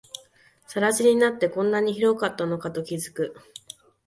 [0.67, 3.35] 更地になって、こんなに広かったのかと気づく